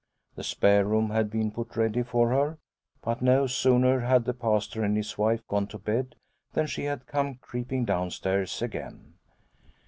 [0.33, 2.57] The spare room had been put ready for her,
[3.03, 6.15] but no sooner had the Pastor and his wife gone to bed
[6.53, 9.13] than she had come creeping downstairs again.